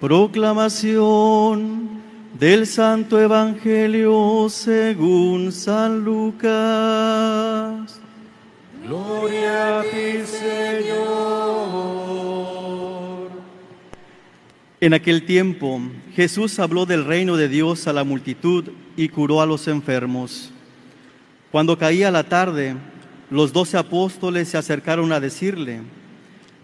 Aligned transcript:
Proclamación 0.00 1.88
del 2.38 2.68
Santo 2.68 3.20
Evangelio 3.20 4.46
según 4.48 5.50
San 5.50 6.04
Lucas. 6.04 6.50
Gloria 8.84 9.80
a 9.80 9.82
ti, 9.82 10.22
Señor. 10.24 11.58
En 14.80 14.94
aquel 14.94 15.26
tiempo 15.26 15.80
Jesús 16.14 16.60
habló 16.60 16.86
del 16.86 17.04
reino 17.04 17.36
de 17.36 17.48
Dios 17.48 17.88
a 17.88 17.92
la 17.92 18.04
multitud 18.04 18.66
y 18.96 19.08
curó 19.08 19.42
a 19.42 19.46
los 19.46 19.66
enfermos. 19.66 20.52
Cuando 21.50 21.76
caía 21.76 22.12
la 22.12 22.22
tarde, 22.22 22.76
los 23.30 23.52
doce 23.52 23.76
apóstoles 23.76 24.46
se 24.46 24.58
acercaron 24.58 25.10
a 25.10 25.18
decirle, 25.18 25.80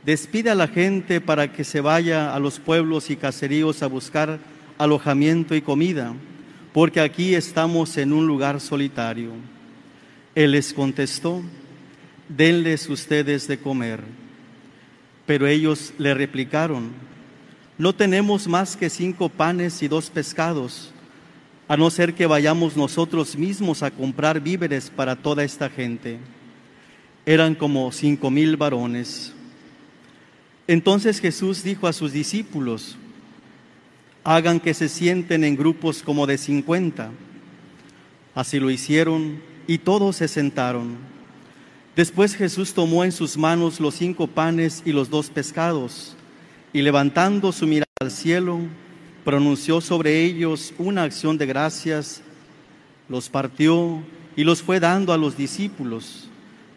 despide 0.05 0.51
a 0.51 0.55
la 0.55 0.69
gente 0.69 1.21
para 1.21 1.53
que 1.53 1.65
se 1.65 1.81
vaya 1.81 2.35
a 2.35 2.39
los 2.39 2.59
pueblos 2.59 3.11
y 3.11 3.17
caseríos 3.17 3.83
a 3.83 3.87
buscar 3.87 4.39
alojamiento 4.79 5.55
y 5.55 5.63
comida, 5.63 6.15
porque 6.73 7.01
aquí 7.01 7.35
estamos 7.35 7.97
en 7.97 8.13
un 8.13 8.27
lugar 8.27 8.61
solitario. 8.61 9.33
Él 10.35 10.53
les 10.53 10.73
contestó, 10.73 11.43
denles 12.29 12.89
ustedes 12.89 13.47
de 13.47 13.59
comer. 13.59 14.01
Pero 15.27 15.47
ellos 15.47 15.95
le 15.97 16.13
replicaron, 16.13 16.91
no 17.79 17.95
tenemos 17.95 18.47
más 18.47 18.77
que 18.77 18.91
cinco 18.91 19.29
panes 19.29 19.83
y 19.83 19.89
dos 19.89 20.11
pescados, 20.11 20.93
a 21.67 21.79
no 21.79 21.89
ser 21.91 22.13
que 22.13 22.27
vayamos 22.27 22.77
nosotros 22.77 23.37
mismos 23.37 23.83
a 23.83 23.91
comprar 23.91 24.39
víveres 24.39 24.91
para 24.91 25.17
toda 25.17 25.45
esta 25.45 25.71
gente. 25.71 26.19
Eran 27.25 27.55
como 27.55 27.91
cinco 27.91 28.31
mil 28.31 28.59
varones. 28.59 29.33
Entonces 30.67 31.21
Jesús 31.21 31.63
dijo 31.63 31.87
a 31.87 31.93
sus 31.93 32.13
discípulos, 32.13 32.97
hagan 34.25 34.61
que 34.61 34.75
se 34.75 34.89
sienten 34.89 35.45
en 35.45 35.57
grupos 35.57 36.03
como 36.03 36.27
de 36.27 36.39
cincuenta. 36.39 37.11
Así 38.35 38.59
lo 38.59 38.71
hicieron 38.71 39.41
y 39.67 39.79
todos 39.79 40.17
se 40.17 40.29
sentaron. 40.29 40.97
Después 41.95 42.35
Jesús 42.35 42.75
tomó 42.75 43.05
en 43.05 43.13
sus 43.13 43.37
manos 43.37 43.79
los 43.79 43.95
cinco 43.95 44.27
panes 44.27 44.83
y 44.85 44.93
los 44.93 45.11
dos 45.11 45.31
pescados 45.31 46.17
y 46.75 46.83
levantando 46.83 47.53
su 47.53 47.69
mirada 47.69 47.87
al 48.01 48.11
cielo, 48.11 48.59
pronunció 49.25 49.81
sobre 49.81 50.25
ellos 50.25 50.75
una 50.77 51.05
acción 51.05 51.39
de 51.39 51.47
gracias, 51.47 52.21
los 53.09 53.29
partió 53.29 54.03
y 54.35 54.43
los 54.43 54.61
fue 54.61 54.81
dando 54.81 55.13
a 55.13 55.17
los 55.17 55.37
discípulos 55.37 56.29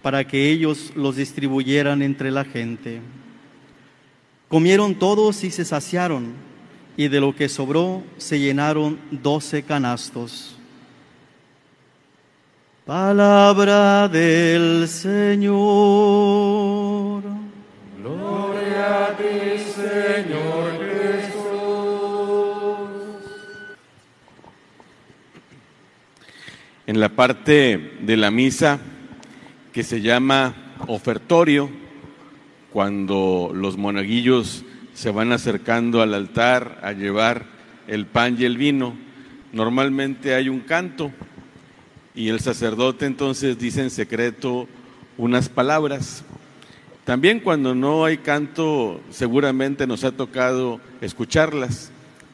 para 0.03 0.27
que 0.27 0.51
ellos 0.51 0.91
los 0.95 1.15
distribuyeran 1.15 2.03
entre 2.03 2.29
la 2.29 2.45
gente. 2.45 3.01
Comieron 4.49 4.95
todos 4.95 5.43
y 5.43 5.51
se 5.51 5.65
saciaron, 5.65 6.33
y 6.95 7.09
de 7.09 7.19
lo 7.19 7.35
que 7.35 7.49
sobró 7.49 8.01
se 8.17 8.39
llenaron 8.39 8.97
doce 9.11 9.61
canastos. 9.61 10.57
Palabra 12.85 14.07
del 14.07 14.87
Señor. 14.87 15.57
Gloria 17.99 19.07
a 19.07 19.17
ti, 19.17 19.59
Señor 19.75 20.79
Jesús. 20.79 21.43
En 26.85 27.01
la 27.01 27.09
parte 27.09 27.97
de 27.99 28.15
la 28.15 28.31
misa 28.31 28.79
que 29.73 29.83
se 29.83 29.99
llama 29.99 30.55
ofertorio, 30.87 31.69
cuando 32.77 33.49
los 33.55 33.75
monaguillos 33.75 34.63
se 34.93 35.09
van 35.09 35.31
acercando 35.31 36.03
al 36.03 36.13
altar 36.13 36.79
a 36.83 36.91
llevar 36.91 37.47
el 37.87 38.05
pan 38.05 38.35
y 38.37 38.45
el 38.45 38.55
vino, 38.55 38.95
normalmente 39.51 40.35
hay 40.35 40.47
un 40.47 40.59
canto 40.59 41.11
y 42.13 42.29
el 42.29 42.39
sacerdote 42.39 43.07
entonces 43.07 43.57
dice 43.57 43.81
en 43.81 43.89
secreto 43.89 44.67
unas 45.17 45.49
palabras. 45.49 46.23
También 47.03 47.39
cuando 47.39 47.73
no 47.73 48.05
hay 48.05 48.19
canto, 48.19 49.01
seguramente 49.09 49.87
nos 49.87 50.03
ha 50.03 50.11
tocado 50.11 50.79
escucharlas, 51.01 51.89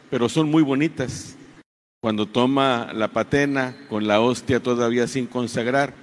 pero 0.10 0.28
son 0.28 0.52
muy 0.52 0.62
bonitas. 0.62 1.38
Cuando 2.02 2.26
toma 2.26 2.92
la 2.94 3.14
patena 3.14 3.78
con 3.88 4.08
la 4.08 4.20
hostia 4.20 4.62
todavía 4.62 5.08
sin 5.08 5.26
consagrar, 5.26 5.94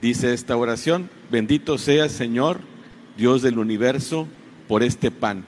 dice 0.00 0.34
esta 0.34 0.56
oración, 0.56 1.10
bendito 1.32 1.78
sea 1.78 2.08
Señor, 2.08 2.70
Dios 3.16 3.42
del 3.42 3.58
universo, 3.58 4.26
por 4.68 4.82
este 4.82 5.10
pan, 5.10 5.44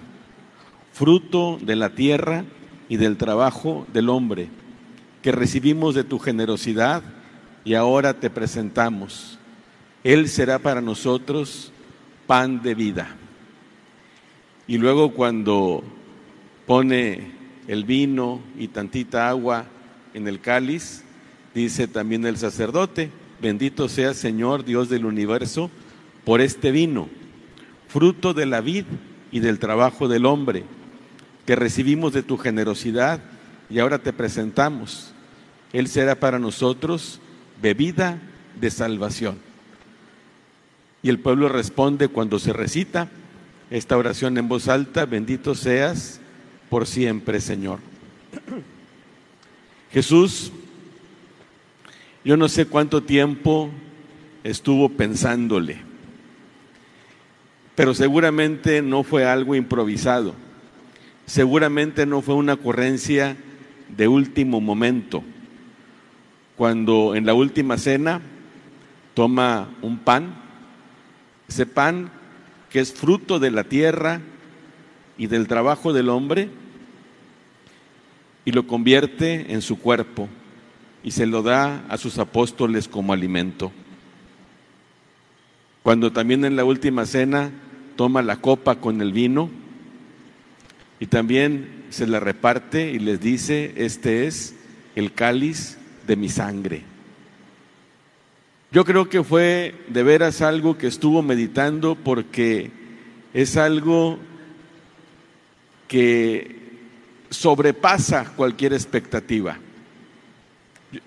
fruto 0.93 1.59
de 1.61 1.77
la 1.77 1.91
tierra 1.91 2.45
y 2.89 2.97
del 2.97 3.17
trabajo 3.17 3.87
del 3.93 4.09
hombre, 4.09 4.49
que 5.23 5.33
recibimos 5.33 5.95
de 5.95 6.05
tu 6.05 6.19
generosidad 6.19 7.03
y 7.65 7.75
ahora 7.75 8.15
te 8.15 8.31
presentamos. 8.31 9.39
Él 10.03 10.29
será 10.29 10.59
para 10.59 10.81
nosotros 10.81 11.73
pan 12.27 12.63
de 12.63 12.75
vida. 12.75 13.17
Y 14.67 14.79
luego 14.79 15.13
cuando 15.13 15.83
pone 16.67 17.33
el 17.69 17.85
vino 17.85 18.41
y 18.59 18.69
tantita 18.69 19.29
agua 19.29 19.67
en 20.13 20.29
el 20.29 20.41
cáliz, 20.41 21.05
dice 21.55 21.89
también 21.89 22.27
el 22.27 22.37
sacerdote, 22.37 23.11
bendito 23.41 23.89
sea 23.89 24.15
Señor 24.15 24.65
Dios 24.65 24.89
del 24.89 25.07
universo 25.07 25.71
por 26.25 26.41
este 26.41 26.71
vino, 26.71 27.09
fruto 27.95 28.35
de 28.35 28.45
la 28.45 28.61
vid 28.61 28.87
y 29.31 29.39
del 29.39 29.61
trabajo 29.61 30.09
del 30.09 30.27
hombre, 30.27 30.65
que 31.47 31.55
recibimos 31.55 32.13
de 32.13 32.25
tu 32.25 32.37
generosidad 32.37 33.21
y 33.71 33.79
ahora 33.79 34.01
te 34.01 34.13
presentamos. 34.13 35.13
Él 35.73 35.87
será 35.87 36.17
para 36.17 36.41
nosotros 36.41 37.21
bebida 37.63 38.19
de 38.61 38.73
salvación. 38.73 39.39
Y 41.05 41.09
el 41.09 41.21
pueblo 41.21 41.49
responde 41.49 42.09
cuando 42.09 42.41
se 42.41 42.53
recita 42.53 43.11
esta 43.71 43.97
oración 43.97 44.39
en 44.39 44.49
voz 44.49 44.67
alta, 44.67 45.07
bendito 45.07 45.55
seas 45.55 46.21
por 46.71 46.89
siempre, 46.89 47.41
Señor. 47.41 47.79
Jesús, 49.93 50.51
yo 52.25 52.37
no 52.37 52.49
sé 52.49 52.67
cuánto 52.67 53.05
tiempo 53.05 53.71
estuvo 54.43 54.89
pensándole, 54.89 55.94
pero 57.75 57.95
seguramente 57.95 58.83
no 58.83 59.03
fue 59.03 59.25
algo 59.25 59.55
improvisado, 59.55 60.35
seguramente 61.27 62.07
no 62.07 62.23
fue 62.23 62.35
una 62.35 62.55
ocurrencia 62.55 63.37
de 63.89 64.09
último 64.09 64.61
momento 64.61 65.23
cuando 66.57 67.15
en 67.15 67.27
la 67.27 67.35
última 67.35 67.79
cena 67.79 68.21
toma 69.15 69.69
un 69.83 69.99
pan, 69.99 70.35
ese 71.49 71.67
pan 71.67 72.11
que 72.71 72.81
es 72.81 72.93
fruto 72.93 73.39
de 73.39 73.51
la 73.51 73.65
tierra 73.65 74.21
y 75.17 75.27
del 75.27 75.47
trabajo 75.47 75.93
del 75.93 76.09
hombre, 76.09 76.49
y 78.45 78.53
lo 78.53 78.67
convierte 78.67 79.53
en 79.53 79.63
su 79.63 79.79
cuerpo 79.79 80.29
y 81.03 81.13
se 81.13 81.27
lo 81.27 81.43
da 81.43 81.85
a 81.89 81.97
sus 81.97 82.19
apóstoles 82.19 82.89
como 82.89 83.13
alimento. 83.13 83.73
Cuando 85.85 86.13
también 86.13 86.47
en 86.47 86.57
la 86.57 86.65
última 86.65 87.05
cena 87.05 87.51
toma 87.95 88.23
la 88.23 88.41
copa 88.41 88.77
con 88.77 89.03
el 89.03 89.13
vino 89.13 89.51
y 90.99 91.09
también 91.09 91.85
se 91.91 92.07
la 92.07 92.21
reparte 92.21 92.91
y 92.91 92.99
les 92.99 93.21
dice, 93.21 93.75
este 93.77 94.27
es 94.27 94.55
el 94.97 95.13
cáliz 95.13 95.77
de 96.07 96.17
mi 96.17 96.31
sangre. 96.31 96.85
Yo 98.73 98.87
creo 98.87 99.11
que 99.11 99.23
fue 99.23 99.75
de 99.89 100.03
veras 100.03 100.41
algo 100.41 100.79
que 100.79 100.87
estuvo 100.87 101.21
meditando 101.21 101.97
porque 101.97 102.71
es 103.35 103.59
algo 103.59 104.19
que 105.87 106.63
sobrepasa 107.29 108.33
cualquier 108.37 108.73
expectativa. 108.73 109.59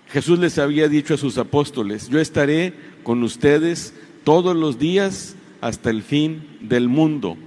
Jesús 0.09 0.37
les 0.37 0.59
había 0.59 0.87
dicho 0.87 1.15
a 1.15 1.17
sus 1.17 1.39
apóstoles, 1.39 2.09
yo 2.09 2.19
estaré 2.19 2.75
con 3.01 3.23
ustedes 3.23 3.95
todos 4.27 4.57
los 4.57 4.77
días 4.77 5.37
hasta 5.61 5.89
el 5.89 6.03
fin 6.03 6.57
del 6.59 6.89
mundo. 6.89 7.37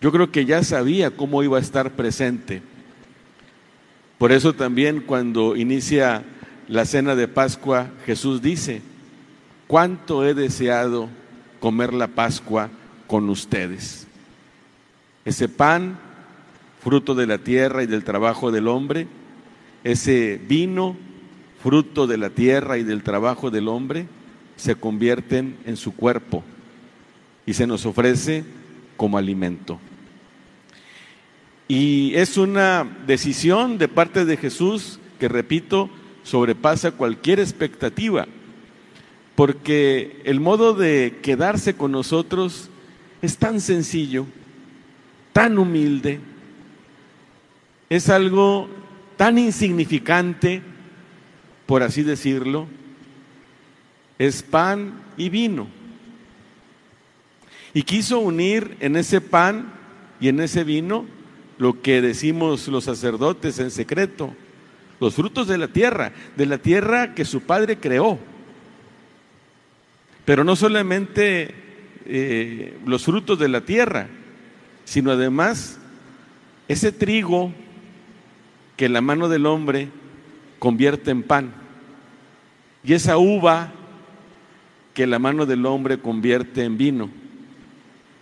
Yo 0.00 0.12
creo 0.12 0.32
que 0.32 0.46
ya 0.46 0.64
sabía 0.64 1.10
cómo 1.10 1.42
iba 1.42 1.58
a 1.58 1.60
estar 1.60 1.90
presente. 1.90 2.62
Por 4.16 4.32
eso 4.32 4.54
también 4.54 5.02
cuando 5.02 5.56
inicia 5.56 6.22
la 6.68 6.86
cena 6.86 7.16
de 7.16 7.28
Pascua, 7.28 7.90
Jesús 8.06 8.40
dice, 8.40 8.80
cuánto 9.66 10.24
he 10.24 10.32
deseado 10.32 11.10
comer 11.60 11.92
la 11.92 12.06
Pascua 12.06 12.70
con 13.06 13.28
ustedes. 13.28 14.06
Ese 15.26 15.50
pan, 15.50 15.98
fruto 16.82 17.14
de 17.14 17.26
la 17.26 17.36
tierra 17.36 17.82
y 17.82 17.86
del 17.86 18.04
trabajo 18.04 18.50
del 18.50 18.68
hombre, 18.68 19.06
ese 19.84 20.40
vino, 20.48 20.96
fruto 21.62 22.06
de 22.06 22.16
la 22.16 22.30
tierra 22.30 22.78
y 22.78 22.84
del 22.84 23.02
trabajo 23.02 23.50
del 23.50 23.68
hombre, 23.68 24.08
se 24.60 24.74
convierten 24.74 25.56
en 25.64 25.78
su 25.78 25.96
cuerpo 25.96 26.44
y 27.46 27.54
se 27.54 27.66
nos 27.66 27.86
ofrece 27.86 28.44
como 28.98 29.16
alimento. 29.16 29.80
Y 31.66 32.12
es 32.14 32.36
una 32.36 32.86
decisión 33.06 33.78
de 33.78 33.88
parte 33.88 34.26
de 34.26 34.36
Jesús 34.36 35.00
que, 35.18 35.28
repito, 35.28 35.88
sobrepasa 36.24 36.90
cualquier 36.90 37.40
expectativa, 37.40 38.26
porque 39.34 40.20
el 40.24 40.40
modo 40.40 40.74
de 40.74 41.20
quedarse 41.22 41.74
con 41.74 41.92
nosotros 41.92 42.68
es 43.22 43.38
tan 43.38 43.62
sencillo, 43.62 44.26
tan 45.32 45.58
humilde, 45.58 46.20
es 47.88 48.10
algo 48.10 48.68
tan 49.16 49.38
insignificante, 49.38 50.60
por 51.64 51.82
así 51.82 52.02
decirlo, 52.02 52.66
es 54.20 54.42
pan 54.42 54.92
y 55.16 55.30
vino. 55.30 55.66
Y 57.72 57.84
quiso 57.84 58.18
unir 58.18 58.76
en 58.80 58.96
ese 58.96 59.22
pan 59.22 59.72
y 60.20 60.28
en 60.28 60.40
ese 60.40 60.62
vino 60.62 61.06
lo 61.56 61.80
que 61.80 62.02
decimos 62.02 62.68
los 62.68 62.84
sacerdotes 62.84 63.58
en 63.60 63.70
secreto, 63.70 64.34
los 65.00 65.14
frutos 65.14 65.48
de 65.48 65.56
la 65.56 65.68
tierra, 65.68 66.12
de 66.36 66.44
la 66.44 66.58
tierra 66.58 67.14
que 67.14 67.24
su 67.24 67.40
padre 67.40 67.78
creó. 67.78 68.18
Pero 70.26 70.44
no 70.44 70.54
solamente 70.54 71.54
eh, 72.04 72.78
los 72.84 73.06
frutos 73.06 73.38
de 73.38 73.48
la 73.48 73.62
tierra, 73.62 74.08
sino 74.84 75.12
además 75.12 75.78
ese 76.68 76.92
trigo 76.92 77.54
que 78.76 78.90
la 78.90 79.00
mano 79.00 79.30
del 79.30 79.46
hombre 79.46 79.88
convierte 80.58 81.10
en 81.10 81.22
pan 81.22 81.54
y 82.84 82.92
esa 82.92 83.16
uva 83.16 83.72
que 85.00 85.06
la 85.06 85.18
mano 85.18 85.46
del 85.46 85.64
hombre 85.64 85.98
convierte 85.98 86.62
en 86.62 86.76
vino 86.76 87.08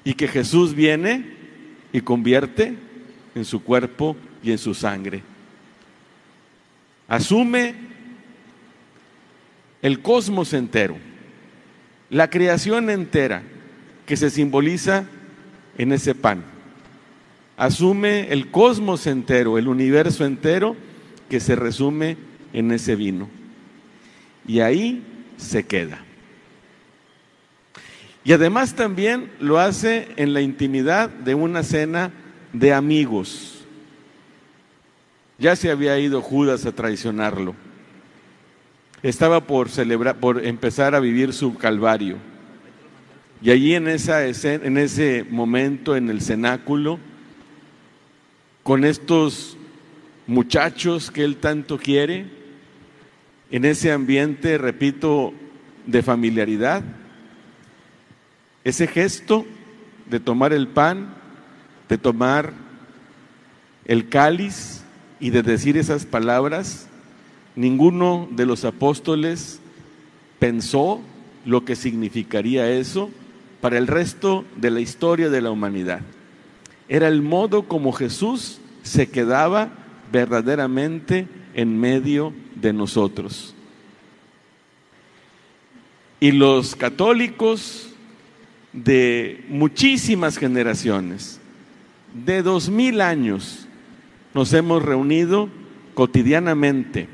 y 0.05 0.15
que 0.15 0.29
Jesús 0.29 0.75
viene 0.77 1.25
y 1.93 2.03
convierte 2.03 2.77
en 3.35 3.45
su 3.45 3.65
cuerpo 3.65 4.17
y 4.45 4.53
en 4.53 4.59
su 4.59 4.75
sangre. 4.75 5.25
Asume 7.09 7.75
el 9.83 10.01
cosmos 10.03 10.53
entero, 10.53 10.97
la 12.11 12.31
creación 12.31 12.91
entera 12.91 13.43
que 14.07 14.17
se 14.17 14.31
simboliza 14.31 15.05
en 15.79 15.91
ese 15.91 16.15
pan. 16.15 16.45
Asume 17.57 18.29
el 18.33 18.53
cosmos 18.53 19.09
entero, 19.09 19.59
el 19.59 19.67
universo 19.67 20.25
entero 20.25 20.77
que 21.29 21.41
se 21.41 21.57
resume 21.57 22.17
en 22.53 22.71
ese 22.71 22.95
vino. 22.95 23.29
Y 24.47 24.61
ahí 24.61 25.03
se 25.39 25.67
queda. 25.67 26.05
Y 28.25 28.33
además 28.33 28.75
también 28.75 29.31
lo 29.41 29.59
hace 29.59 30.09
en 30.17 30.35
la 30.35 30.41
intimidad 30.41 31.09
de 31.09 31.35
una 31.35 31.63
cena 31.63 32.13
de 32.53 32.73
amigos. 32.73 33.65
Ya 35.39 35.55
se 35.57 35.71
había 35.71 35.99
ido 35.99 36.21
Judas 36.21 36.67
a 36.67 36.73
traicionarlo. 36.73 37.55
Estaba 39.03 39.47
por 39.47 39.69
celebrar, 39.69 40.19
por 40.19 40.45
empezar 40.45 40.95
a 40.95 41.01
vivir 41.01 41.33
su 41.33 41.55
calvario. 41.55 42.17
Y 43.41 43.51
allí 43.51 43.75
en, 43.75 43.87
esa 43.87 44.27
en 44.27 44.79
ese 44.79 45.25
momento, 45.31 45.95
en 45.95 46.11
el 46.11 46.21
cenáculo, 46.21 46.99
con 48.65 48.85
estos 48.85 49.57
muchachos 50.27 51.13
que 51.13 51.23
él 51.23 51.37
tanto 51.37 51.79
quiere, 51.79 52.27
en 53.51 53.65
ese 53.65 53.93
ambiente, 53.93 54.59
repito, 54.59 55.33
de 55.87 56.03
familiaridad, 56.03 56.83
ese 58.65 58.87
gesto 58.87 59.47
de 60.07 60.21
tomar 60.21 60.53
el 60.53 60.69
pan, 60.69 61.15
de 61.89 61.99
tomar 61.99 62.53
el 63.85 64.09
cáliz 64.09 64.83
y 65.21 65.31
de 65.31 65.43
decir 65.43 65.77
esas 65.77 66.07
palabras, 66.07 66.89
ninguno 67.57 68.29
de 68.31 68.47
los 68.47 68.65
apóstoles 68.65 69.61
pensó 70.39 71.01
lo 71.45 71.65
que 71.65 71.77
significaría 71.77 72.71
eso 72.71 73.11
para 73.61 73.79
el 73.79 73.87
resto 73.87 74.45
de 74.57 74.71
la 74.71 74.81
historia 74.81 75.31
de 75.31 75.41
la 75.41 75.51
humanidad. 75.51 76.01
Era 76.89 77.09
el 77.09 77.23
modo 77.23 77.65
como 77.65 77.93
Jesús 77.93 78.61
se 78.83 79.11
quedaba 79.11 79.71
verdaderamente 80.13 81.27
en 81.55 81.79
medio 81.79 82.33
de 82.55 82.73
nosotros. 82.73 83.55
Y 86.21 86.33
los 86.33 86.75
católicos 86.75 87.91
de 88.85 89.45
muchísimas 89.49 90.39
generaciones, 90.39 91.41
de 92.25 92.43
dos 92.43 92.69
mil 92.69 93.01
años, 93.01 93.67
nos 94.35 94.53
hemos 94.53 94.83
reunido 94.83 95.49
cotidianamente, 95.95 97.09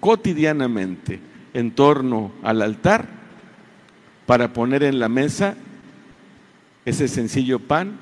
cotidianamente, 0.00 1.20
en 1.54 1.70
torno 1.70 2.32
al 2.42 2.62
altar 2.62 3.08
para 4.26 4.52
poner 4.52 4.82
en 4.82 4.98
la 4.98 5.08
mesa 5.08 5.56
ese 6.84 7.08
sencillo 7.08 7.58
pan, 7.58 7.98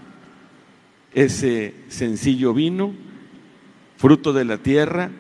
ese 1.15 1.75
sencillo 1.89 2.53
vino, 2.55 2.93
fruto 3.97 4.33
de 4.33 4.45
la 4.45 4.59
tierra, 4.59 5.11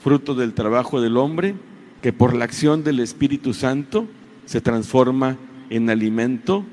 fruto 0.00 0.34
del 0.34 0.54
trabajo 0.54 1.00
del 1.00 1.16
hombre, 1.16 1.54
que 2.02 2.12
por 2.12 2.34
la 2.34 2.44
acción 2.44 2.82
del 2.82 3.00
Espíritu 3.00 3.52
Santo 3.54 4.06
se 4.46 4.60
transforma 4.60 5.36
en 5.70 5.90
alimento 5.90 6.64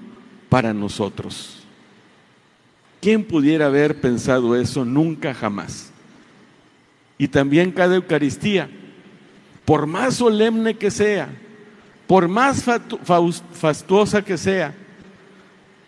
para 0.49 0.73
nosotros. 0.73 1.63
¿Quién 3.01 3.23
pudiera 3.23 3.67
haber 3.67 4.01
pensado 4.01 4.55
eso? 4.55 4.83
Nunca 4.83 5.33
jamás. 5.33 5.91
Y 7.17 7.27
también 7.27 7.71
cada 7.71 7.95
Eucaristía, 7.95 8.69
por 9.65 9.87
más 9.87 10.15
solemne 10.15 10.75
que 10.75 10.91
sea, 10.91 11.29
por 12.07 12.27
más 12.27 12.63
fastuosa 12.63 14.23
que 14.23 14.37
sea, 14.37 14.73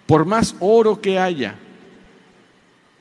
por 0.06 0.25
más 0.25 0.56
oro 0.60 1.00
que 1.00 1.18
haya, 1.18 1.56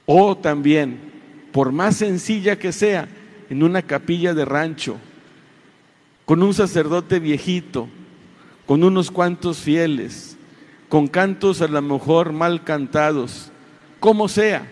o 0.06 0.36
también 0.36 1.08
por 1.52 1.72
más 1.72 1.96
sencilla 1.96 2.58
que 2.58 2.72
sea, 2.72 3.08
en 3.50 3.62
una 3.62 3.82
capilla 3.82 4.34
de 4.34 4.44
rancho, 4.44 4.98
con 6.24 6.42
un 6.42 6.54
sacerdote 6.54 7.18
viejito, 7.18 7.88
con 8.66 8.84
unos 8.84 9.10
cuantos 9.10 9.58
fieles, 9.58 10.37
con 10.88 11.06
cantos 11.06 11.60
a 11.60 11.68
lo 11.68 11.82
mejor 11.82 12.32
mal 12.32 12.64
cantados, 12.64 13.50
como 14.00 14.28
sea, 14.28 14.68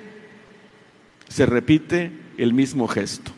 se 1.29 1.47
repite 1.47 2.13
el 2.39 2.55
mismo 2.55 2.89
gesto. 2.89 3.33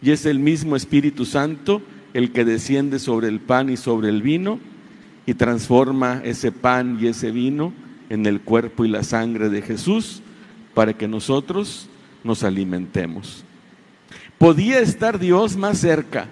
Y 0.00 0.10
es 0.10 0.26
el 0.26 0.38
mismo 0.38 0.76
Espíritu 0.76 1.24
Santo 1.24 1.82
el 2.14 2.32
que 2.32 2.44
desciende 2.44 2.98
sobre 2.98 3.28
el 3.28 3.40
pan 3.40 3.68
y 3.68 3.76
sobre 3.76 4.08
el 4.08 4.22
vino 4.22 4.58
y 5.26 5.34
transforma 5.34 6.20
ese 6.24 6.52
pan 6.52 6.98
y 7.00 7.08
ese 7.08 7.30
vino 7.30 7.72
en 8.08 8.24
el 8.26 8.40
cuerpo 8.40 8.84
y 8.84 8.88
la 8.88 9.02
sangre 9.02 9.48
de 9.48 9.62
Jesús 9.62 10.22
para 10.74 10.94
que 10.94 11.08
nosotros 11.08 11.88
nos 12.22 12.42
alimentemos. 12.42 13.44
¿Podía 14.38 14.78
estar 14.80 15.18
Dios 15.18 15.56
más 15.56 15.78
cerca? 15.78 16.28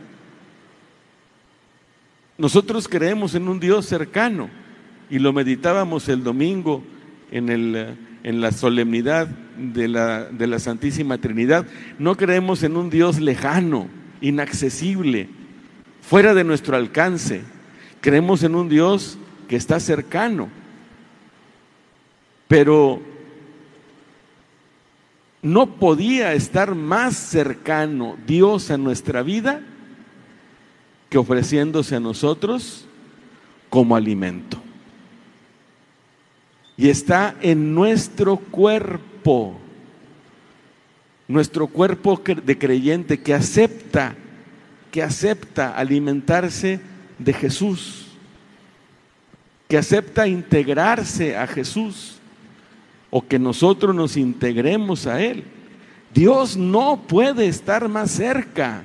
Nosotros 2.39 2.89
creemos 2.89 3.35
en 3.35 3.49
un 3.49 3.61
Dios 3.61 3.87
cercano 3.87 4.49
y 5.11 5.19
lo 5.19 5.33
meditábamos 5.33 6.09
el 6.09 6.23
domingo 6.23 6.83
en, 7.31 7.49
el, 7.49 7.97
en 8.23 8.41
la 8.41 8.53
solemnidad 8.53 9.29
de 9.57 9.89
la, 9.89 10.25
de 10.25 10.47
la 10.47 10.59
Santísima 10.59 11.19
Trinidad. 11.19 11.67
No 11.99 12.17
creemos 12.17 12.63
en 12.63 12.77
un 12.77 12.91
Dios 12.91 13.21
lejano, 13.21 13.89
inaccesible, 14.21 15.29
fuera 16.01 16.35
de 16.35 16.45
nuestro 16.45 16.77
alcance. 16.77 17.43
Creemos 18.01 18.43
en 18.43 18.55
un 18.55 18.69
Dios 18.69 19.19
que 19.49 19.57
está 19.57 19.81
cercano. 19.81 20.49
Pero 22.49 23.01
no 25.43 25.77
podía 25.77 26.33
estar 26.33 26.75
más 26.75 27.17
cercano 27.17 28.17
Dios 28.27 28.71
a 28.71 28.79
nuestra 28.79 29.23
vida 29.23 29.61
que 31.11 31.19
ofreciéndose 31.19 31.97
a 31.97 32.01
nosotros 32.01 32.87
como 33.69 33.95
alimento. 33.95 34.64
Y 36.77 36.89
está 36.89 37.37
en 37.41 37.75
nuestro 37.75 38.37
cuerpo, 38.37 39.57
nuestro 41.29 41.67
cuerpo 41.67 42.21
de 42.25 42.59
creyente 42.59 43.21
que 43.21 43.35
acepta, 43.35 44.17
que 44.91 45.03
acepta 45.03 45.77
alimentarse 45.77 46.81
de 47.19 47.33
Jesús, 47.33 48.07
que 49.69 49.79
acepta 49.79 50.27
integrarse 50.27 51.37
a 51.37 51.47
Jesús 51.47 52.19
o 53.11 53.25
que 53.27 53.39
nosotros 53.39 53.95
nos 53.95 54.17
integremos 54.17 55.07
a 55.07 55.23
Él. 55.23 55.45
Dios 56.13 56.57
no 56.57 57.03
puede 57.07 57.47
estar 57.47 57.89
más 57.89 58.11
cerca. 58.11 58.83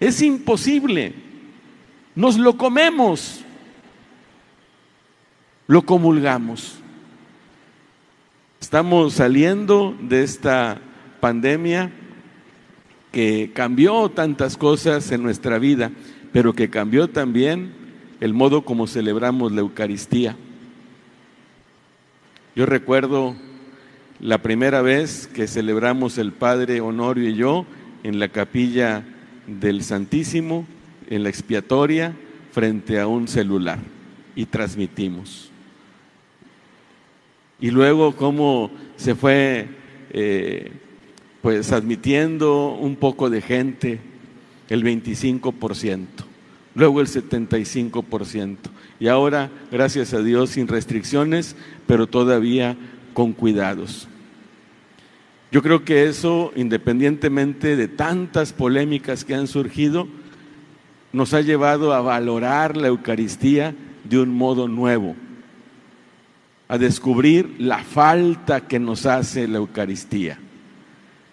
Es 0.00 0.20
imposible. 0.22 1.14
Nos 2.14 2.36
lo 2.36 2.56
comemos 2.56 3.41
lo 5.72 5.80
comulgamos. 5.80 6.74
Estamos 8.60 9.14
saliendo 9.14 9.96
de 10.02 10.22
esta 10.22 10.78
pandemia 11.18 11.90
que 13.10 13.52
cambió 13.54 14.10
tantas 14.10 14.58
cosas 14.58 15.10
en 15.12 15.22
nuestra 15.22 15.58
vida, 15.58 15.90
pero 16.30 16.52
que 16.52 16.68
cambió 16.68 17.08
también 17.08 17.72
el 18.20 18.34
modo 18.34 18.66
como 18.66 18.86
celebramos 18.86 19.50
la 19.52 19.62
Eucaristía. 19.62 20.36
Yo 22.54 22.66
recuerdo 22.66 23.34
la 24.20 24.42
primera 24.42 24.82
vez 24.82 25.26
que 25.26 25.46
celebramos 25.46 26.18
el 26.18 26.32
Padre 26.32 26.82
Honorio 26.82 27.30
y 27.30 27.34
yo 27.34 27.64
en 28.02 28.18
la 28.18 28.28
capilla 28.28 29.06
del 29.46 29.82
Santísimo, 29.82 30.66
en 31.08 31.22
la 31.22 31.30
expiatoria, 31.30 32.14
frente 32.50 33.00
a 33.00 33.06
un 33.06 33.26
celular 33.26 33.78
y 34.36 34.44
transmitimos 34.44 35.51
y 37.62 37.70
luego 37.70 38.16
cómo 38.16 38.72
se 38.96 39.14
fue 39.14 39.68
eh, 40.10 40.72
pues 41.40 41.70
admitiendo 41.72 42.72
un 42.72 42.96
poco 42.96 43.30
de 43.30 43.40
gente, 43.40 44.00
el 44.68 44.84
25%, 44.84 46.06
luego 46.74 47.00
el 47.00 47.06
75%, 47.06 48.56
y 48.98 49.06
ahora, 49.06 49.48
gracias 49.70 50.12
a 50.12 50.22
Dios, 50.22 50.50
sin 50.50 50.66
restricciones, 50.66 51.54
pero 51.86 52.08
todavía 52.08 52.76
con 53.14 53.32
cuidados. 53.32 54.08
Yo 55.52 55.62
creo 55.62 55.84
que 55.84 56.06
eso, 56.06 56.52
independientemente 56.56 57.76
de 57.76 57.86
tantas 57.86 58.52
polémicas 58.52 59.24
que 59.24 59.34
han 59.34 59.46
surgido, 59.46 60.08
nos 61.12 61.32
ha 61.32 61.42
llevado 61.42 61.92
a 61.92 62.00
valorar 62.00 62.76
la 62.76 62.88
Eucaristía 62.88 63.74
de 64.02 64.18
un 64.18 64.30
modo 64.34 64.66
nuevo 64.66 65.14
a 66.68 66.78
descubrir 66.78 67.56
la 67.58 67.84
falta 67.84 68.66
que 68.66 68.78
nos 68.78 69.06
hace 69.06 69.46
la 69.46 69.58
Eucaristía. 69.58 70.38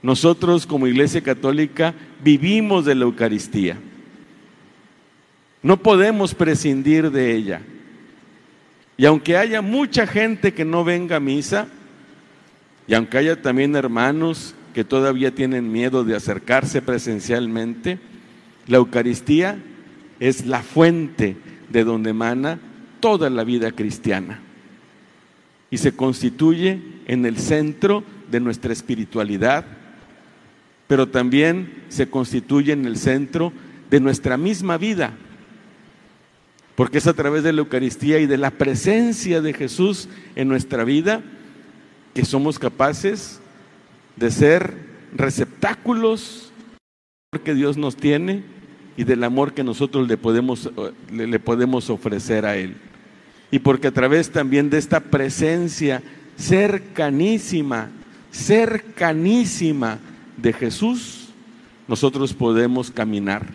Nosotros 0.01 0.65
como 0.65 0.87
Iglesia 0.87 1.21
Católica 1.21 1.93
vivimos 2.23 2.85
de 2.85 2.95
la 2.95 3.05
Eucaristía. 3.05 3.77
No 5.61 5.77
podemos 5.77 6.33
prescindir 6.33 7.11
de 7.11 7.35
ella. 7.35 7.61
Y 8.97 9.05
aunque 9.05 9.37
haya 9.37 9.61
mucha 9.61 10.07
gente 10.07 10.53
que 10.53 10.65
no 10.65 10.83
venga 10.83 11.17
a 11.17 11.21
misa, 11.21 11.67
y 12.87 12.93
aunque 12.93 13.17
haya 13.17 13.41
también 13.41 13.75
hermanos 13.75 14.55
que 14.73 14.83
todavía 14.83 15.33
tienen 15.33 15.71
miedo 15.71 16.03
de 16.03 16.15
acercarse 16.15 16.81
presencialmente, 16.81 17.99
la 18.67 18.77
Eucaristía 18.77 19.57
es 20.19 20.45
la 20.45 20.63
fuente 20.63 21.37
de 21.69 21.83
donde 21.83 22.09
emana 22.09 22.59
toda 22.99 23.29
la 23.29 23.43
vida 23.43 23.71
cristiana 23.71 24.41
y 25.71 25.77
se 25.77 25.95
constituye 25.95 26.81
en 27.07 27.25
el 27.25 27.37
centro 27.37 28.03
de 28.29 28.39
nuestra 28.39 28.73
espiritualidad, 28.73 29.65
pero 30.87 31.07
también 31.07 31.83
se 31.89 32.09
constituye 32.09 32.73
en 32.73 32.85
el 32.85 32.97
centro 32.97 33.53
de 33.89 33.99
nuestra 33.99 34.37
misma 34.37 34.77
vida, 34.77 35.13
porque 36.75 36.99
es 36.99 37.07
a 37.07 37.13
través 37.13 37.43
de 37.43 37.53
la 37.53 37.59
Eucaristía 37.59 38.19
y 38.19 38.25
de 38.25 38.37
la 38.37 38.51
presencia 38.51 39.41
de 39.41 39.53
Jesús 39.53 40.07
en 40.35 40.47
nuestra 40.47 40.83
vida 40.83 41.21
que 42.13 42.25
somos 42.25 42.57
capaces 42.57 43.39
de 44.15 44.31
ser 44.31 44.73
receptáculos 45.15 46.51
que 47.43 47.53
Dios 47.53 47.77
nos 47.77 47.95
tiene 47.95 48.43
y 48.97 49.03
del 49.03 49.23
amor 49.23 49.53
que 49.53 49.63
nosotros 49.63 50.07
le 50.07 50.17
podemos, 50.17 50.71
le 51.11 51.39
podemos 51.39 51.89
ofrecer 51.89 52.45
a 52.45 52.57
Él 52.57 52.75
y 53.51 53.59
porque 53.59 53.87
a 53.87 53.91
través 53.91 54.31
también 54.31 54.69
de 54.69 54.77
esta 54.77 54.99
presencia 54.99 56.01
cercanísima, 56.37 57.89
cercanísima 58.31 59.99
de 60.37 60.53
Jesús, 60.53 61.29
nosotros 61.87 62.33
podemos 62.33 62.91
caminar, 62.91 63.47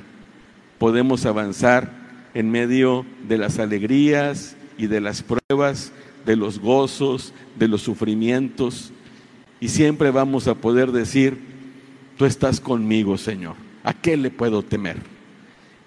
podemos 0.79 1.25
avanzar 1.25 1.91
en 2.35 2.51
medio 2.51 3.07
de 3.29 3.39
las 3.39 3.59
alegrías 3.59 4.57
y 4.77 4.89
de 4.89 5.01
las 5.01 5.23
pruebas, 5.23 5.93
de 6.27 6.37
los 6.37 6.59
gozos, 6.59 7.33
de 7.57 7.69
los 7.69 7.83
sufrimientos, 7.83 8.93
y 9.61 9.69
siempre 9.69 10.11
vamos 10.11 10.49
a 10.49 10.57
poder 10.57 10.91
decir, 10.91 11.39
tú 12.19 12.25
estás 12.25 12.61
conmigo, 12.61 13.17
Señor, 13.17 13.55
¿a 13.85 13.95
qué 13.95 14.17
le 14.17 14.31
puedo 14.31 14.63
temer? 14.63 14.99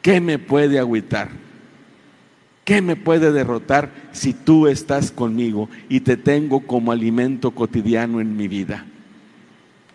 ¿Qué 0.02 0.22
me 0.22 0.40
puede 0.40 0.80
agüitar? 0.80 1.30
¿Qué 2.68 2.82
me 2.82 2.98
puede 2.98 3.32
derrotar 3.32 3.94
si 4.12 4.34
tú 4.34 4.68
estás 4.68 5.10
conmigo 5.10 5.70
y 5.88 6.02
te 6.02 6.18
tengo 6.18 6.68
como 6.68 6.92
alimento 6.92 7.52
cotidiano 7.52 8.20
en 8.20 8.36
mi 8.36 8.50
vida? 8.50 8.86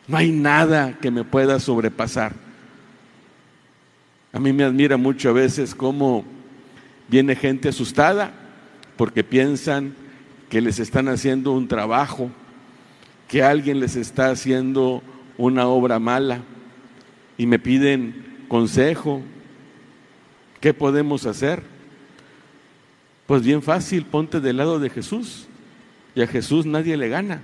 No 0.08 0.16
hay 0.16 0.32
nada 0.32 0.96
que 0.98 1.10
me 1.10 1.22
pueda 1.22 1.60
sobrepasar. 1.60 2.32
A 4.32 4.40
mí 4.40 4.54
me 4.54 4.64
admira 4.64 4.96
mucho 4.96 5.28
a 5.28 5.32
veces 5.34 5.74
cómo 5.74 6.24
viene 7.08 7.36
gente 7.36 7.68
asustada 7.68 8.32
porque 8.96 9.22
piensan 9.22 9.94
que 10.48 10.62
les 10.62 10.78
están 10.78 11.08
haciendo 11.08 11.52
un 11.52 11.68
trabajo, 11.68 12.30
que 13.28 13.42
alguien 13.42 13.80
les 13.80 13.96
está 13.96 14.30
haciendo 14.30 15.02
una 15.36 15.66
obra 15.66 15.98
mala 15.98 16.40
y 17.36 17.44
me 17.44 17.58
piden 17.58 18.46
consejo. 18.48 19.20
¿Qué 20.58 20.72
podemos 20.72 21.26
hacer? 21.26 21.71
Pues 23.32 23.44
bien 23.44 23.62
fácil, 23.62 24.04
ponte 24.04 24.40
del 24.40 24.58
lado 24.58 24.78
de 24.78 24.90
Jesús. 24.90 25.46
Y 26.14 26.20
a 26.20 26.26
Jesús 26.26 26.66
nadie 26.66 26.98
le 26.98 27.08
gana. 27.08 27.40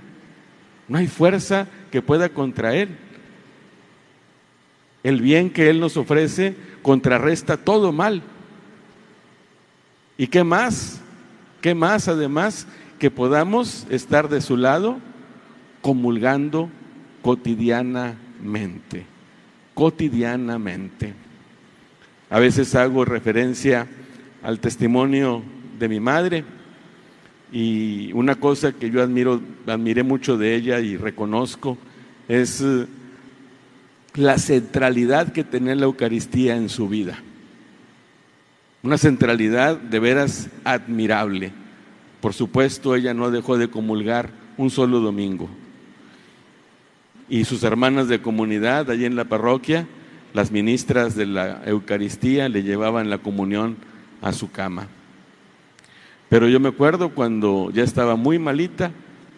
No 0.87 0.99
hay 0.99 1.07
fuerza 1.07 1.67
que 1.89 2.03
pueda 2.03 2.29
contra 2.29 2.75
Él. 2.75 2.89
El 5.01 5.19
bien 5.19 5.49
que 5.49 5.67
Él 5.67 5.79
nos 5.79 5.97
ofrece 5.97 6.55
contrarresta 6.83 7.57
todo 7.57 7.91
mal. 7.91 8.21
¿Y 10.15 10.27
qué 10.27 10.43
más? 10.43 11.01
¿Qué 11.59 11.73
más 11.73 12.07
además 12.07 12.67
que 12.99 13.09
podamos 13.09 13.87
estar 13.89 14.29
de 14.29 14.41
su 14.41 14.57
lado 14.57 14.99
comulgando 15.81 16.69
cotidianamente? 17.23 19.07
Cotidianamente. 19.73 21.15
A 22.29 22.37
veces 22.37 22.75
hago 22.75 23.05
referencia 23.05 23.87
al 24.43 24.59
testimonio 24.59 25.41
de 25.79 25.89
mi 25.89 25.99
madre. 25.99 26.43
Y 27.51 28.11
una 28.13 28.35
cosa 28.35 28.73
que 28.73 28.91
yo 28.91 29.01
admiro, 29.01 29.41
admiré 29.65 30.03
mucho 30.03 30.37
de 30.37 30.55
ella 30.55 30.79
y 30.79 30.97
reconozco 30.97 31.77
es 32.27 32.61
eh, 32.61 32.85
la 34.13 34.37
centralidad 34.37 35.31
que 35.31 35.43
tenía 35.43 35.73
la 35.75 35.85
Eucaristía 35.85 36.55
en 36.55 36.69
su 36.69 36.87
vida. 36.87 37.19
Una 38.83 38.97
centralidad 38.97 39.77
de 39.77 39.99
veras 39.99 40.49
admirable. 40.63 41.51
Por 42.21 42.33
supuesto, 42.33 42.95
ella 42.95 43.13
no 43.13 43.31
dejó 43.31 43.57
de 43.57 43.69
comulgar 43.69 44.29
un 44.57 44.69
solo 44.69 44.99
domingo. 44.99 45.49
Y 47.29 47.45
sus 47.45 47.63
hermanas 47.63 48.07
de 48.07 48.21
comunidad 48.21 48.89
allí 48.89 49.05
en 49.05 49.15
la 49.15 49.25
parroquia, 49.25 49.87
las 50.33 50.51
ministras 50.51 51.15
de 51.15 51.25
la 51.25 51.61
Eucaristía, 51.65 52.47
le 52.47 52.63
llevaban 52.63 53.09
la 53.09 53.17
comunión 53.17 53.77
a 54.21 54.33
su 54.33 54.51
cama. 54.51 54.87
Pero 56.29 56.47
yo 56.47 56.59
me 56.59 56.69
acuerdo 56.69 57.09
cuando 57.09 57.71
ya 57.73 57.83
estaba 57.83 58.15
muy 58.15 58.37
malita, 58.37 58.91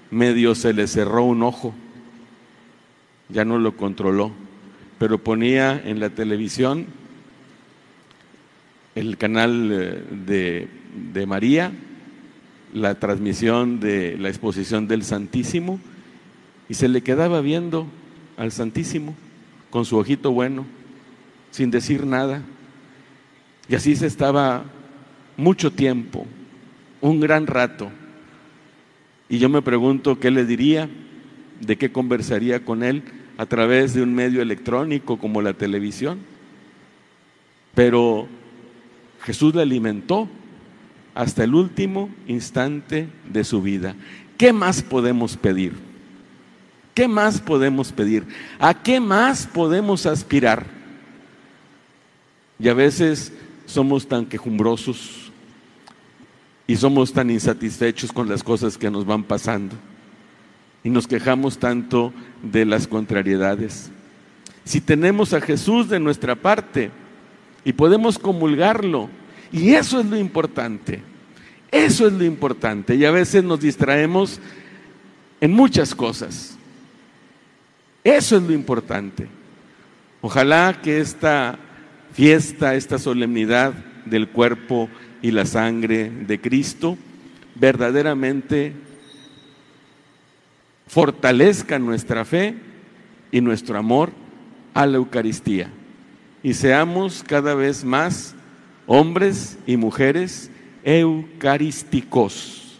medio 0.09 0.55
se 0.55 0.73
le 0.73 0.87
cerró 0.87 1.23
un 1.23 1.41
ojo, 1.41 1.73
ya 3.29 3.45
no 3.45 3.57
lo 3.57 3.77
controló, 3.77 4.31
pero 4.99 5.17
ponía 5.17 5.81
en 5.85 6.01
la 6.01 6.09
televisión 6.09 6.85
el 8.93 9.17
canal 9.17 9.69
eh, 9.71 10.03
de, 10.25 10.67
de 11.13 11.25
María, 11.25 11.71
la 12.73 12.95
transmisión 12.95 13.79
de 13.79 14.17
la 14.17 14.27
exposición 14.27 14.87
del 14.89 15.03
Santísimo, 15.03 15.79
y 16.67 16.73
se 16.73 16.89
le 16.89 17.01
quedaba 17.01 17.39
viendo 17.39 17.87
al 18.35 18.51
Santísimo 18.51 19.15
con 19.69 19.85
su 19.85 19.97
ojito 19.97 20.31
bueno, 20.31 20.65
sin 21.51 21.71
decir 21.71 22.05
nada. 22.05 22.41
Y 23.69 23.75
así 23.75 23.95
se 23.95 24.07
estaba 24.07 24.65
mucho 25.37 25.71
tiempo, 25.71 26.27
un 27.01 27.19
gran 27.19 27.47
rato. 27.47 27.91
Y 29.27 29.39
yo 29.39 29.49
me 29.49 29.61
pregunto 29.61 30.19
qué 30.19 30.31
le 30.31 30.45
diría, 30.45 30.89
de 31.59 31.77
qué 31.77 31.91
conversaría 31.91 32.63
con 32.63 32.83
él 32.83 33.03
a 33.37 33.45
través 33.45 33.93
de 33.93 34.01
un 34.01 34.13
medio 34.13 34.41
electrónico 34.41 35.17
como 35.17 35.41
la 35.41 35.53
televisión. 35.53 36.19
Pero 37.73 38.27
Jesús 39.23 39.55
le 39.55 39.61
alimentó 39.61 40.27
hasta 41.13 41.43
el 41.43 41.55
último 41.55 42.09
instante 42.27 43.07
de 43.31 43.43
su 43.43 43.61
vida. 43.61 43.95
¿Qué 44.37 44.53
más 44.53 44.81
podemos 44.81 45.37
pedir? 45.37 45.73
¿Qué 46.93 47.07
más 47.07 47.39
podemos 47.39 47.91
pedir? 47.91 48.25
¿A 48.59 48.73
qué 48.73 48.99
más 48.99 49.47
podemos 49.47 50.05
aspirar? 50.05 50.65
Y 52.59 52.67
a 52.67 52.73
veces 52.73 53.33
somos 53.65 54.07
tan 54.07 54.25
quejumbrosos 54.25 55.20
y 56.71 56.77
somos 56.77 57.11
tan 57.11 57.29
insatisfechos 57.29 58.13
con 58.13 58.29
las 58.29 58.43
cosas 58.43 58.77
que 58.77 58.89
nos 58.89 59.05
van 59.05 59.25
pasando 59.25 59.75
y 60.85 60.89
nos 60.89 61.05
quejamos 61.05 61.57
tanto 61.57 62.13
de 62.41 62.63
las 62.63 62.87
contrariedades. 62.87 63.91
Si 64.63 64.79
tenemos 64.79 65.33
a 65.33 65.41
Jesús 65.41 65.89
de 65.89 65.99
nuestra 65.99 66.33
parte 66.33 66.89
y 67.65 67.73
podemos 67.73 68.17
comulgarlo, 68.17 69.09
y 69.51 69.73
eso 69.73 69.99
es 69.99 70.05
lo 70.05 70.15
importante, 70.15 71.03
eso 71.71 72.07
es 72.07 72.13
lo 72.13 72.23
importante, 72.23 72.95
y 72.95 73.03
a 73.03 73.11
veces 73.11 73.43
nos 73.43 73.59
distraemos 73.59 74.39
en 75.41 75.51
muchas 75.51 75.93
cosas. 75.93 76.57
Eso 78.01 78.37
es 78.37 78.43
lo 78.43 78.53
importante. 78.53 79.27
Ojalá 80.21 80.79
que 80.81 81.01
esta 81.01 81.59
fiesta, 82.13 82.75
esta 82.75 82.97
solemnidad 82.97 83.73
del 84.05 84.29
cuerpo 84.29 84.87
y 85.21 85.31
la 85.31 85.45
sangre 85.45 86.09
de 86.09 86.39
Cristo 86.39 86.97
verdaderamente 87.55 88.73
fortalezca 90.87 91.79
nuestra 91.79 92.25
fe 92.25 92.55
y 93.31 93.41
nuestro 93.41 93.77
amor 93.77 94.11
a 94.73 94.85
la 94.85 94.97
Eucaristía 94.97 95.69
y 96.43 96.53
seamos 96.53 97.23
cada 97.25 97.55
vez 97.55 97.83
más 97.83 98.35
hombres 98.87 99.57
y 99.65 99.77
mujeres 99.77 100.49
eucarísticos 100.83 102.79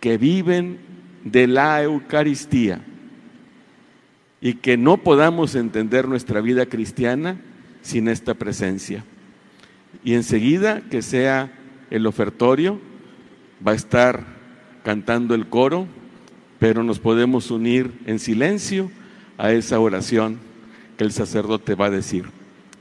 que 0.00 0.16
viven 0.16 0.78
de 1.24 1.46
la 1.46 1.82
Eucaristía 1.82 2.80
y 4.40 4.54
que 4.54 4.76
no 4.76 4.98
podamos 4.98 5.54
entender 5.54 6.06
nuestra 6.06 6.40
vida 6.40 6.66
cristiana 6.66 7.40
sin 7.82 8.08
esta 8.08 8.34
presencia. 8.34 9.04
Y 10.04 10.14
enseguida 10.14 10.82
que 10.82 11.02
sea 11.02 11.50
el 11.90 12.06
ofertorio, 12.06 12.78
va 13.66 13.72
a 13.72 13.76
estar 13.76 14.24
cantando 14.84 15.34
el 15.34 15.48
coro 15.48 15.88
pero 16.64 16.82
nos 16.82 16.98
podemos 16.98 17.50
unir 17.50 17.92
en 18.06 18.18
silencio 18.18 18.90
a 19.36 19.52
esa 19.52 19.78
oración 19.80 20.38
que 20.96 21.04
el 21.04 21.12
sacerdote 21.12 21.74
va 21.74 21.86
a 21.86 21.90
decir, 21.90 22.24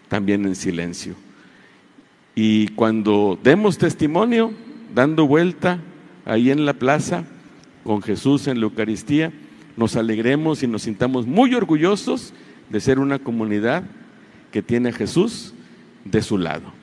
también 0.07 0.45
en 0.45 0.55
silencio. 0.55 1.15
Y 2.33 2.69
cuando 2.69 3.37
demos 3.43 3.77
testimonio, 3.77 4.53
dando 4.95 5.27
vuelta 5.27 5.79
ahí 6.23 6.49
en 6.49 6.65
la 6.65 6.75
plaza, 6.75 7.25
con 7.83 8.01
Jesús 8.01 8.47
en 8.47 8.61
la 8.61 8.67
Eucaristía, 8.67 9.33
nos 9.75 9.97
alegremos 9.97 10.63
y 10.63 10.67
nos 10.67 10.83
sintamos 10.83 11.27
muy 11.27 11.53
orgullosos 11.53 12.33
de 12.69 12.79
ser 12.79 12.99
una 12.99 13.19
comunidad 13.19 13.83
que 14.51 14.61
tiene 14.61 14.89
a 14.89 14.93
Jesús 14.93 15.53
de 16.05 16.21
su 16.21 16.37
lado 16.37 16.82